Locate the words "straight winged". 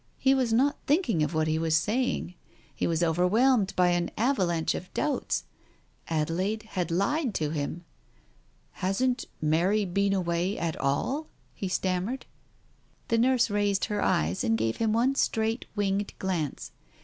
15.13-16.17